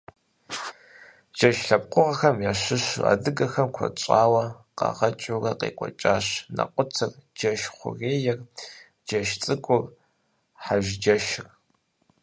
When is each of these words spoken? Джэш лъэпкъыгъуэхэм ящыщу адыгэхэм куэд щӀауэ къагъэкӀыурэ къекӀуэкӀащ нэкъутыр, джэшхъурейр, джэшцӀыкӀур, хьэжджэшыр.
Джэш 1.37 1.57
лъэпкъыгъуэхэм 1.67 2.37
ящыщу 2.51 3.07
адыгэхэм 3.11 3.67
куэд 3.75 3.95
щӀауэ 4.03 4.43
къагъэкӀыурэ 4.77 5.51
къекӀуэкӀащ 5.59 6.27
нэкъутыр, 6.55 7.11
джэшхъурейр, 7.37 8.39
джэшцӀыкӀур, 9.07 9.85
хьэжджэшыр. 10.63 11.47